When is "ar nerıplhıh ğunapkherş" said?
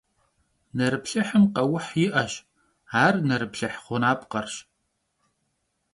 3.01-4.53